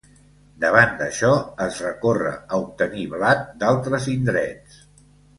Davant 0.61 0.93
d'això, 1.01 1.27
es 1.65 1.75
recorre 1.85 2.31
a 2.57 2.61
obtenir 2.69 3.03
blat 3.11 3.43
d'altres 3.65 4.07
indrets. 4.15 4.79